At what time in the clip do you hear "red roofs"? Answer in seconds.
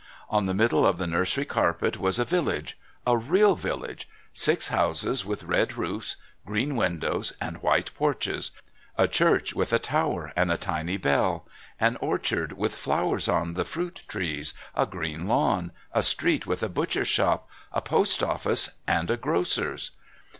5.43-6.15